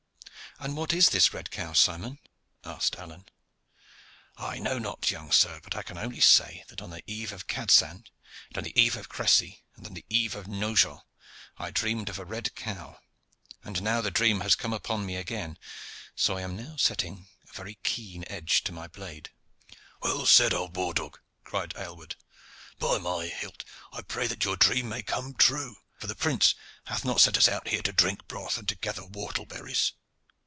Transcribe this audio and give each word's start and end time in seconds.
"And 0.59 0.77
what 0.77 0.93
is 0.93 1.09
this 1.09 1.33
red 1.33 1.49
cow, 1.49 1.73
Simon?" 1.73 2.19
asked 2.63 2.95
Alleyne. 2.97 3.25
"I 4.37 4.59
know 4.59 4.77
not, 4.77 5.09
young 5.09 5.31
sir; 5.31 5.59
but 5.63 5.75
I 5.75 5.81
can 5.81 5.97
only 5.97 6.19
say 6.19 6.65
that 6.67 6.83
on 6.83 6.91
the 6.91 7.03
eve 7.07 7.31
of 7.31 7.47
Cadsand, 7.47 8.11
and 8.49 8.57
on 8.59 8.63
the 8.65 8.79
eve 8.79 8.95
of 8.95 9.09
Crecy, 9.09 9.63
and 9.75 9.87
on 9.87 9.95
the 9.95 10.05
eve 10.07 10.35
of 10.35 10.47
Nogent, 10.47 10.99
I 11.57 11.71
dreamed 11.71 12.09
of 12.09 12.19
a 12.19 12.25
red 12.25 12.53
cow; 12.53 12.99
and 13.63 13.81
now 13.81 14.01
the 14.01 14.11
dream 14.11 14.41
has 14.41 14.53
come 14.53 14.71
upon 14.71 15.03
me 15.03 15.15
again, 15.15 15.57
so 16.15 16.37
I 16.37 16.43
am 16.43 16.55
now 16.55 16.75
setting 16.77 17.27
a 17.49 17.53
very 17.53 17.79
keen 17.81 18.23
edge 18.27 18.63
to 18.65 18.71
my 18.71 18.85
blade." 18.85 19.31
"Well 20.03 20.27
said, 20.27 20.53
old 20.53 20.75
war 20.75 20.93
dog!" 20.93 21.19
cried 21.43 21.73
Aylward. 21.75 22.15
"By 22.77 22.99
my 22.99 23.25
hilt! 23.25 23.63
I 23.91 24.03
pray 24.03 24.27
that 24.27 24.45
your 24.45 24.57
dream 24.57 24.89
may 24.89 25.01
come 25.01 25.33
true, 25.33 25.77
for 25.97 26.05
the 26.05 26.13
prince 26.15 26.53
hath 26.83 27.03
not 27.03 27.19
set 27.19 27.35
us 27.37 27.47
out 27.47 27.69
here 27.69 27.81
to 27.81 27.91
drink 27.91 28.27
broth 28.27 28.59
or 28.59 28.63
to 28.63 28.75
gather 28.75 29.03
whortle 29.03 29.47
berries. 29.47 29.93